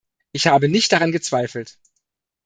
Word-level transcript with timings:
Ich 0.31 0.47
habe 0.47 0.67
nicht 0.67 0.91
daran 0.93 1.11
gezweifelt. 1.11 1.77